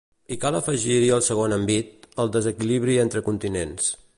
[0.35, 3.93] I cal afegir-hi el segon envit, el desequilibri entre continents.